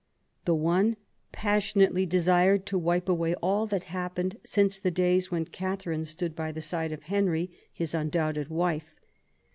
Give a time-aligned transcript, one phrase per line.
[0.45, 0.97] The one
[1.31, 6.51] passionately Mesired to wipe away all that happened since the days when Catherine stood by
[6.51, 8.01] the side of Henry, his 22 QUEEN ELIZABETH.
[8.41, 8.95] undoubted wife.